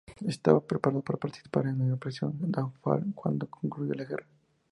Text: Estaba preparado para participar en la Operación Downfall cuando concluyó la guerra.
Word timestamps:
Estaba 0.27 0.65
preparado 0.65 1.03
para 1.03 1.19
participar 1.19 1.67
en 1.67 1.87
la 1.87 1.93
Operación 1.93 2.33
Downfall 2.51 3.13
cuando 3.13 3.45
concluyó 3.47 3.93
la 3.93 4.05
guerra. 4.05 4.25